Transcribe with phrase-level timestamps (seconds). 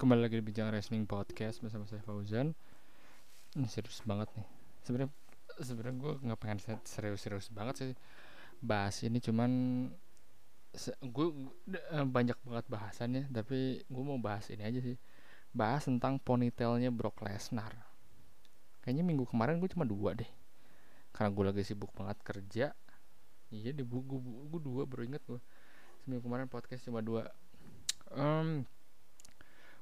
[0.00, 2.56] kembali lagi di Bincang Wrestling Podcast bersama saya Fauzan.
[3.52, 4.48] Ini serius banget nih.
[4.80, 5.12] Sebenarnya
[5.60, 7.92] sebenarnya gue nggak pengen se- serius-serius banget sih
[8.64, 9.50] bahas ini cuman
[11.04, 11.26] gue
[12.08, 14.96] banyak banget bahasannya tapi gue mau bahas ini aja sih.
[15.52, 17.76] Bahas tentang ponytailnya Brock Lesnar.
[18.80, 20.30] Kayaknya minggu kemarin gue cuma dua deh
[21.12, 22.72] karena gue lagi sibuk banget kerja.
[23.52, 24.00] Iya di gue,
[24.48, 25.44] gue dua baru inget gue
[26.00, 27.28] seminggu kemarin podcast cuma dua.
[28.16, 28.64] Um,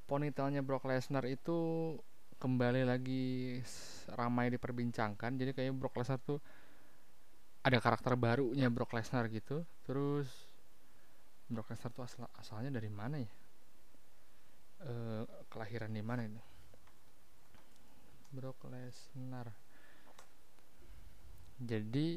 [0.09, 1.93] ponytailnya Brock Lesnar itu
[2.41, 3.61] kembali lagi
[4.09, 5.37] ramai diperbincangkan.
[5.37, 6.41] Jadi kayaknya Brock Lesnar tuh
[7.61, 9.69] ada karakter barunya Brock Lesnar gitu.
[9.85, 10.27] Terus
[11.53, 13.33] Brock Lesnar tuh asal asalnya dari mana ya?
[14.89, 16.41] Eh, kelahiran di mana itu?
[18.33, 19.53] Brock Lesnar.
[21.61, 22.17] Jadi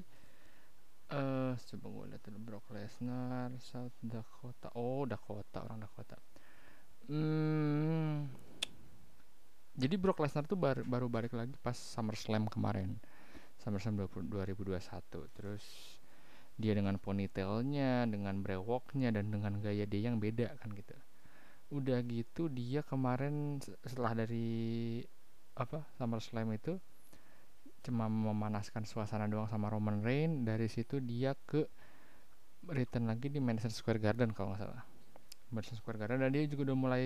[1.12, 4.72] eh coba gue lihat dulu Brock Lesnar South Dakota.
[4.80, 6.16] Oh Dakota orang Dakota
[7.12, 8.32] hmm,
[9.76, 13.00] jadi Brock Lesnar tuh baru, baru balik lagi pas SummerSlam kemarin.
[13.60, 14.80] SummerSlam 20 2021
[15.38, 15.64] terus
[16.60, 20.96] dia dengan ponytailnya dengan brewoknya dan dengan gaya dia yang beda kan gitu.
[21.72, 25.02] Udah gitu dia kemarin se- setelah dari
[25.58, 26.78] apa SummerSlam itu
[27.82, 30.46] cuma memanaskan suasana doang sama Roman Reigns.
[30.46, 31.66] Dari situ dia ke
[32.70, 34.91] return lagi di Madison Square Garden kalau nggak salah
[35.52, 37.04] Madison Square Garden dan dia juga udah mulai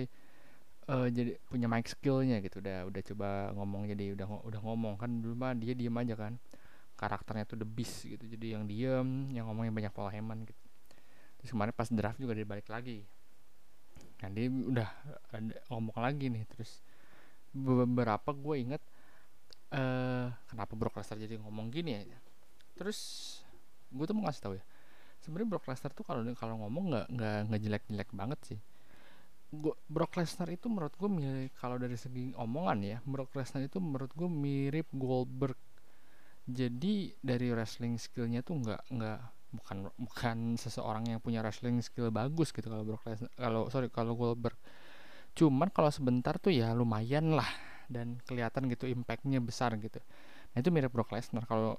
[0.86, 2.62] eh, jadi punya mic skillnya gitu.
[2.62, 4.94] Udah udah coba ngomong jadi udah udah ngomong.
[4.96, 6.38] Kan dulu mah dia diem aja kan.
[6.96, 8.24] Karakternya tuh the beast gitu.
[8.24, 10.62] Jadi yang diem yang ngomongnya banyak Paul Heyman gitu.
[11.42, 13.04] Terus kemarin pas draft juga dia balik lagi.
[14.22, 14.88] Nah dia udah
[15.34, 16.46] ada ngomong lagi nih.
[16.48, 16.80] Terus
[17.52, 18.82] beberapa gue inget
[19.74, 22.18] eh kenapa Brock Lesnar jadi ngomong gini ya.
[22.78, 22.98] Terus
[23.90, 24.64] gue tuh mau ngasih tahu ya
[25.26, 28.60] sebenarnya Brock Lesnar tuh kalau kalau ngomong nggak nggak nggak jelek-jelek banget sih.
[29.50, 33.82] Gua, Brock Lesnar itu menurut gue mirip kalau dari segi omongan ya Brock Lesnar itu
[33.82, 35.58] menurut gue mirip Goldberg.
[36.46, 39.20] Jadi dari wrestling skillnya tuh nggak nggak
[39.56, 44.14] bukan bukan seseorang yang punya wrestling skill bagus gitu kalau Brock Lesnar kalau sorry kalau
[44.14, 44.54] Goldberg.
[45.34, 47.50] Cuman kalau sebentar tuh ya lumayan lah
[47.90, 49.98] dan kelihatan gitu impactnya besar gitu.
[50.54, 51.46] Nah itu mirip Brock Lesnar.
[51.46, 51.78] Kalau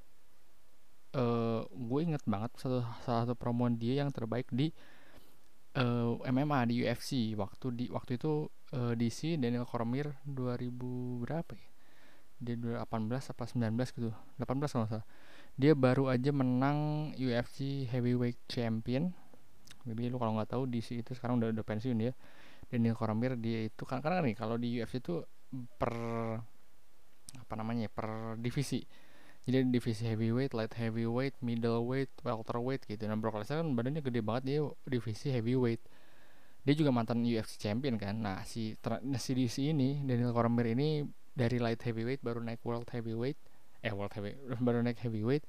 [1.15, 4.71] eh gue inget banget satu salah satu promo dia yang terbaik di
[5.77, 11.69] eh, MMA di UFC waktu di waktu itu eh, DC Daniel Cormier 2000 berapa ya?
[12.37, 12.85] Dia 18
[13.33, 14.11] apa 19 gitu.
[14.37, 15.07] 18 kalau salah.
[15.57, 19.09] Dia baru aja menang UFC Heavyweight Champion.
[19.87, 22.13] Jadi lu kalau nggak tahu DC itu sekarang udah udah pensiun ya.
[22.67, 25.23] Daniel Cormier dia itu kan karena nih kalau di UFC itu
[25.79, 25.93] per
[27.37, 28.83] apa namanya ya, per divisi
[29.47, 33.07] jadi ada divisi heavyweight, light heavyweight, middleweight, welterweight gitu.
[33.07, 35.79] Nah Brock Lesnar kan badannya gede banget dia divisi heavyweight.
[36.67, 38.19] Dia juga mantan UFC champion kan.
[38.19, 42.91] Nah si nah, si DC ini Daniel Cormier ini dari light heavyweight baru naik world
[42.91, 43.39] heavyweight,
[43.87, 45.47] eh world heavyweight baru naik heavyweight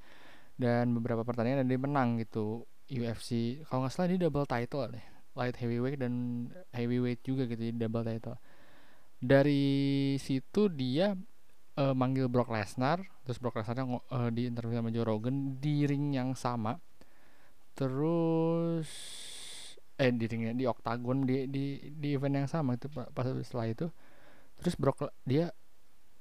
[0.55, 3.67] dan beberapa pertandingan dia menang gitu UFC.
[3.67, 8.07] Kalau nggak salah dia double title deh, light heavyweight dan heavyweight juga gitu, jadi double
[8.07, 8.39] title.
[9.19, 11.19] Dari situ dia
[11.79, 13.87] eh, manggil Brock Lesnar terus Brock Lesnar
[14.35, 16.75] di interview sama Joe Rogan di ring yang sama.
[17.79, 18.89] Terus
[19.99, 23.67] eh di ring di oktagon di di di event yang sama itu pa- pas setelah
[23.71, 23.87] itu.
[24.59, 25.55] Terus Brock dia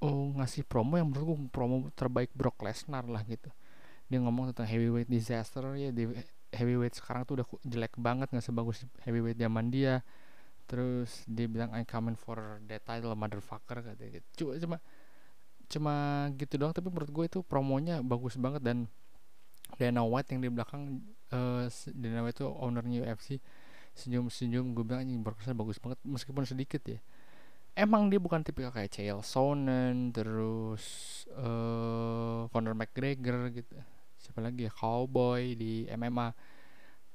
[0.02, 3.50] oh ngasih promo yang menurut gue promo terbaik Brock Lesnar lah gitu.
[4.08, 6.06] Dia ngomong tentang heavyweight disaster ya di
[6.54, 10.06] heavyweight sekarang tuh udah jelek banget nggak sebagus heavyweight zaman dia.
[10.70, 14.28] Terus dia bilang I coming for that title motherfucker katanya gitu.
[14.46, 14.78] Cuma cuma
[15.68, 18.88] cuma gitu doang tapi menurut gue itu promonya bagus banget dan
[19.76, 21.04] Dana White yang di belakang
[21.68, 23.38] s- Dana White itu ownernya UFC
[23.98, 27.00] senyum-senyum gue bilang ini Lesnar bagus banget meskipun sedikit ya.
[27.78, 30.84] Emang dia bukan tipikal kayak Chael Sonnen terus
[31.30, 33.76] eh Conor McGregor gitu.
[34.18, 34.72] Siapa lagi ya?
[34.74, 36.34] Cowboy di MMA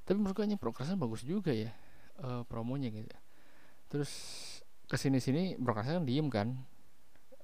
[0.02, 1.70] tapi menurut gue ini Lesnar bagus juga ya
[2.20, 3.10] eh promonya gitu.
[3.90, 4.12] Terus
[4.86, 6.48] ke sini sini Lesnar kan diem kan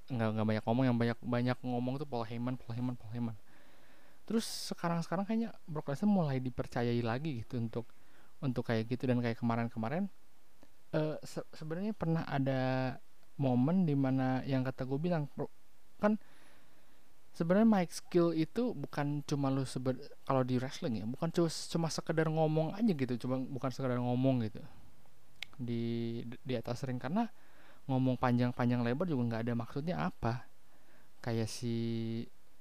[0.09, 3.35] nggak nggak banyak ngomong yang banyak banyak ngomong tuh Paul Heyman Paul Heyman Paul Heyman.
[4.27, 7.85] Terus sekarang sekarang kayaknya Brock Lesnar mulai dipercayai lagi gitu untuk
[8.41, 9.09] untuk kayak gitu.
[9.09, 10.09] Dan kayak kemarin-kemarin
[10.93, 12.95] eh se- sebenarnya pernah ada
[13.37, 15.47] momen di mana yang kata gue bilang "Bro,
[16.01, 16.17] kan
[17.33, 19.95] sebenarnya mic skill itu bukan cuma lu seben
[20.27, 24.43] kalau di wrestling ya bukan cuma cuma sekedar ngomong aja gitu cuma bukan sekedar ngomong
[24.49, 24.59] gitu
[25.59, 25.83] di
[26.43, 26.99] di atas ring.
[26.99, 27.27] Karena
[27.89, 30.45] ngomong panjang-panjang lebar juga nggak ada maksudnya apa.
[31.19, 31.75] Kayak si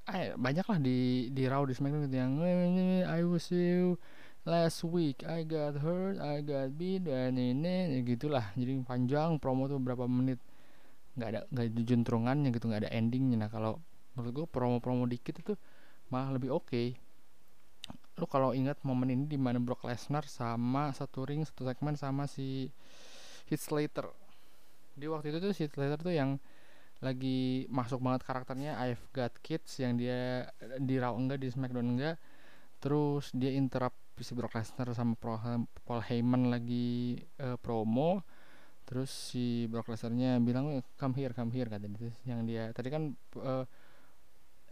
[0.08, 2.40] eh banyak lah di di Raw di SmackDown gitu yang
[3.04, 4.00] I was you
[4.48, 5.20] last week.
[5.28, 8.48] I got hurt I got beat dan ini gitulah.
[8.56, 10.40] Jadi panjang promo tuh berapa menit.
[11.14, 13.36] Nggak ada nggak ada juntrungannya gitu nggak ada endingnya.
[13.44, 13.84] Nah kalau
[14.16, 15.54] menurut gue promo-promo dikit itu
[16.08, 16.66] malah lebih oke.
[16.66, 16.88] Okay.
[18.18, 22.26] lu kalau ingat momen ini di mana Brock Lesnar sama satu ring satu segmen sama
[22.26, 22.74] si
[23.46, 24.10] Heath Slater
[24.98, 26.36] di waktu itu tuh si Slater tuh yang
[26.98, 28.74] lagi masuk banget karakternya.
[28.82, 30.50] I've Got Kids yang dia
[30.82, 32.18] di Raw enggak di SmackDown enggak.
[32.82, 35.14] Terus dia interrupt si Brock Lesnar sama
[35.86, 38.26] Paul Heyman lagi uh, promo.
[38.82, 42.12] Terus si Brock Lesnar-nya bilang come here come here kata dia.
[42.26, 43.64] Yang dia tadi kan uh,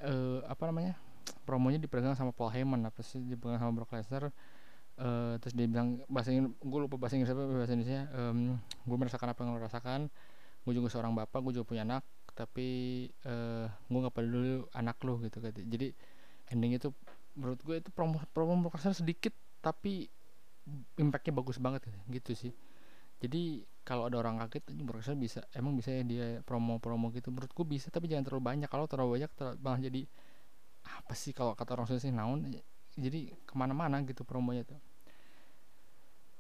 [0.03, 0.99] uh, apa namanya
[1.47, 2.83] promonya dipegang sama Paul Heyman.
[2.91, 4.35] Apa sih dipegang sama Brock Lesnar
[5.01, 8.97] uh, terus dia bilang bahasa Inggris gue lupa bahasa Inggris apa bahasa Indonesia um, gue
[8.97, 10.01] merasakan apa yang lo rasakan.
[10.67, 12.03] Gue juga seorang bapak gue juga punya anak
[12.37, 12.69] tapi
[13.25, 15.89] uh, eh, gue nggak peduli anak lo gitu kan jadi
[16.53, 16.93] ending itu
[17.33, 19.33] menurut gue itu promo promo sedikit
[19.65, 20.05] tapi
[20.99, 22.53] impactnya bagus banget gitu, gitu sih.
[23.23, 27.31] Jadi kalau ada orang kaget berkesan bisa emang bisa ya dia promo-promo gitu.
[27.31, 28.69] Menurut gue bisa tapi jangan terlalu banyak.
[28.69, 30.03] Kalau terlalu banyak terlalu, malah jadi
[30.87, 32.47] apa sih kalau kata orang sih naon
[32.97, 34.81] jadi ke mana-mana gitu promonya tuh.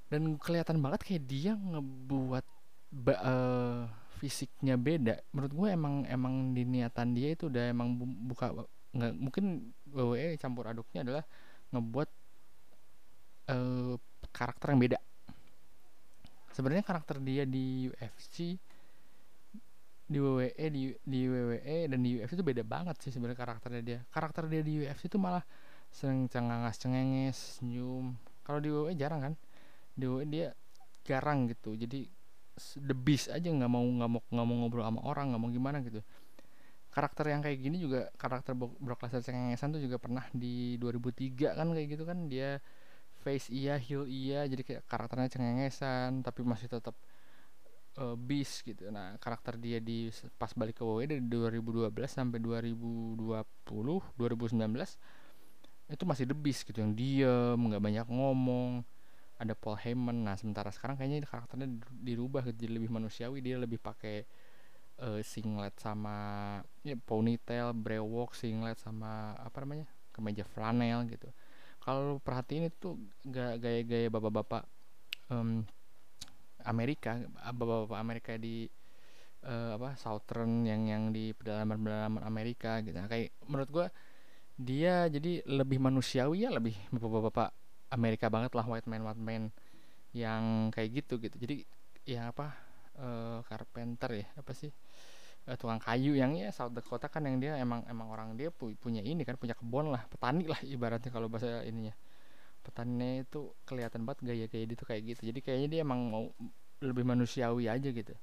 [0.08, 2.46] Dan kelihatan banget kayak dia ngebuat
[3.20, 3.84] uh,
[4.16, 5.20] fisiknya beda.
[5.36, 8.52] Menurut gue emang emang di niatan dia itu udah emang buka
[8.96, 11.24] nggak mungkin WWE campur aduknya adalah
[11.74, 12.08] ngebuat
[13.52, 13.94] uh,
[14.32, 14.98] karakter yang beda.
[16.56, 18.56] Sebenarnya karakter dia di UFC
[20.06, 23.98] di WWE di di WWE dan di UFC itu beda banget sih sebenarnya karakternya dia.
[24.08, 25.42] Karakter dia di UFC itu malah
[25.96, 28.12] sering cengangas cengenges senyum.
[28.44, 29.34] Kalau di WWE jarang kan?
[29.96, 30.46] Di WWE dia
[31.08, 31.72] jarang gitu.
[31.72, 32.04] Jadi
[32.76, 35.80] the beast aja nggak mau nggak mau nggak mau ngobrol sama orang nggak mau gimana
[35.80, 36.04] gitu.
[36.92, 41.68] Karakter yang kayak gini juga karakter Brock Lesnar cengengesan tuh juga pernah di 2003 kan
[41.72, 42.60] kayak gitu kan dia
[43.20, 46.96] face iya heel iya jadi kayak karakternya cengengesan tapi masih tetap
[48.00, 48.88] uh, beast gitu.
[48.92, 50.08] Nah karakter dia di
[50.40, 53.20] pas balik ke WWE dari 2012 sampai 2020
[54.16, 55.25] 2019
[55.86, 58.82] itu masih beast gitu yang diem nggak banyak ngomong.
[59.36, 60.24] Ada Paul Heyman.
[60.24, 63.44] Nah sementara sekarang kayaknya karakternya dirubah gitu, jadi lebih manusiawi.
[63.44, 64.24] Dia lebih pakai
[65.04, 66.16] uh, singlet sama
[66.80, 69.86] ya, ponytail brewok singlet sama apa namanya
[70.16, 71.28] kemeja flanel gitu.
[71.84, 72.96] Kalau perhatiin itu
[73.60, 74.64] gaya-gaya bapak-bapak
[75.28, 75.62] um,
[76.64, 77.20] Amerika
[77.52, 78.66] bapak-bapak Amerika di
[79.46, 82.96] uh, apa Southern yang yang di pedalaman-pedalaman Amerika gitu.
[82.96, 83.86] Nah, kayak menurut gua
[84.56, 87.52] dia jadi lebih manusiawi ya lebih bapak-bapak
[87.92, 89.52] Amerika banget lah white man white man
[90.16, 91.36] yang kayak gitu gitu.
[91.36, 91.56] Jadi
[92.08, 92.56] yang apa
[92.96, 94.72] uh, carpenter ya apa sih
[95.46, 98.72] uh, tukang kayu yang ya South Dakota kan yang dia emang emang orang dia pu
[98.80, 101.92] punya ini kan punya kebun lah petani lah ibaratnya kalau bahasa ininya.
[102.64, 105.20] Petaninya itu kelihatan banget gaya-gaya dia kayak gitu.
[105.30, 106.24] Jadi kayaknya dia emang mau
[106.80, 108.16] lebih manusiawi aja gitu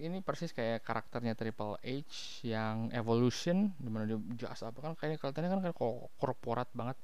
[0.00, 5.20] ini persis kayak karakternya Triple H yang Evolution di mana dia jelas apa kan kayaknya
[5.20, 5.78] kelihatannya kan kayak
[6.16, 6.96] korporat banget.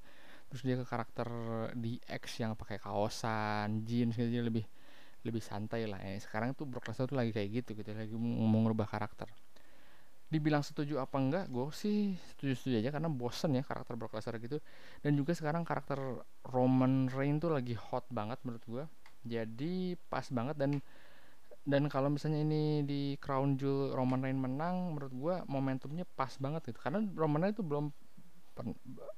[0.49, 1.29] Terus dia ke karakter
[1.77, 4.65] di X yang pakai kaosan jeans gitu dia lebih
[5.27, 6.17] lebih santai lah ya.
[6.19, 9.29] Sekarang tuh Brock Lesnar tuh lagi kayak gitu gitu lagi mau ngubah karakter.
[10.27, 14.41] Dibilang setuju apa enggak gue sih setuju setuju aja karena bosen ya karakter Brock Lesnar
[14.41, 14.59] gitu.
[15.05, 15.99] Dan juga sekarang karakter
[16.49, 18.85] Roman Reigns tuh lagi hot banget menurut gue
[19.27, 20.79] jadi pas banget dan
[21.67, 26.71] dan kalau misalnya ini di Crown Jewel Roman Reigns menang menurut gue momentumnya pas banget
[26.71, 26.79] gitu.
[26.79, 27.91] Karena Roman Reigns itu belum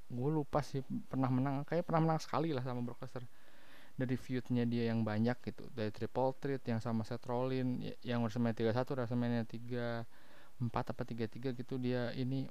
[0.08, 3.28] gue lupa sih pernah menang kayak pernah menang sekali lah sama Brock Lesnar.
[4.00, 5.68] Dari feudnya dia yang banyak gitu.
[5.76, 11.02] Dari Triple Threat yang sama Seth Rollins ya, yang WrestleMania 31 WrestleMania 3 4 apa
[11.04, 12.48] 33 gitu dia ini.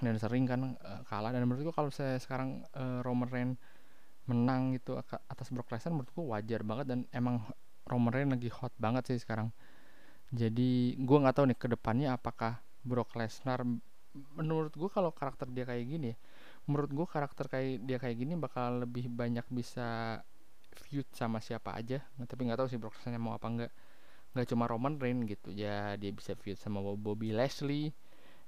[0.00, 1.28] Dan sering kan uh, kalah.
[1.36, 3.60] Dan menurut gue kalau saya sekarang uh, Roman Reigns
[4.24, 6.86] menang itu atas Brock Lesnar menurut gue wajar banget.
[6.88, 7.44] Dan emang
[7.98, 9.50] Reigns lagi hot banget sih sekarang.
[10.30, 13.66] Jadi gue nggak tahu nih ke depannya apakah Brock Lesnar
[14.38, 16.18] menurut gue kalau karakter dia kayak gini
[16.66, 20.18] menurut gue karakter kayak dia kayak gini bakal lebih banyak bisa
[20.86, 21.98] feud sama siapa aja.
[22.14, 23.72] Tapi nggak tahu sih Brock Lesnar mau apa enggak
[24.30, 27.90] nggak cuma Roman Reigns gitu ya dia bisa feud sama Bobby Leslie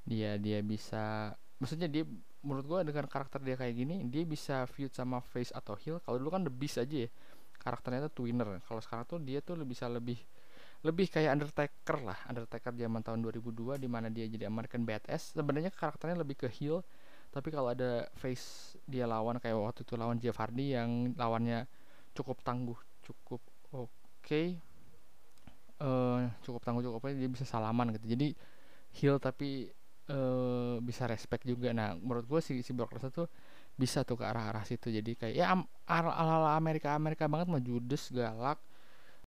[0.07, 2.07] dia dia bisa maksudnya dia
[2.43, 5.99] menurut gue dengan karakter dia kayak gini dia bisa feud sama face atau heel.
[6.03, 7.11] Kalau dulu kan the beast aja ya
[7.63, 8.59] karakternya itu twinner.
[8.67, 10.19] Kalau sekarang tuh dia tuh bisa lebih
[10.83, 12.19] lebih kayak Undertaker lah.
[12.27, 15.39] Undertaker zaman tahun 2002 di mana dia jadi American Badass.
[15.39, 16.83] Sebenarnya karakternya lebih ke heel
[17.33, 21.65] tapi kalau ada face dia lawan kayak waktu itu lawan Jeff Hardy yang lawannya
[22.13, 23.41] cukup tangguh cukup
[23.73, 23.89] oke
[24.21, 24.61] okay,
[25.81, 28.05] uh, eh, cukup tangguh cukup apa dia bisa salaman gitu.
[28.13, 28.37] Jadi
[29.01, 29.73] heel tapi
[30.13, 31.73] uh, bisa respect juga.
[31.73, 33.33] Nah menurut gue si si Brock Lesnar tuh
[33.77, 34.93] bisa tuh ke arah-arah situ.
[34.93, 35.47] Jadi kayak ya
[35.89, 38.61] ala ala Amerika Amerika banget mah judes galak